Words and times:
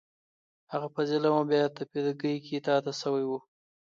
هغه 0.71 0.87
په 0.95 1.01
ظلم 1.09 1.33
او 1.39 1.45
بې 1.49 1.57
عاطفګۍ 1.63 2.35
کې 2.45 2.57
تا 2.67 2.75
ته 2.83 2.91
شوی 3.01 3.23
و. 3.27 3.31